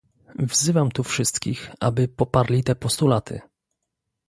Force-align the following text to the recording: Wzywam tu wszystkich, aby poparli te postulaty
Wzywam 0.39 0.91
tu 0.91 1.03
wszystkich, 1.03 1.71
aby 1.79 2.07
poparli 2.07 2.63
te 2.63 2.75
postulaty 2.75 3.41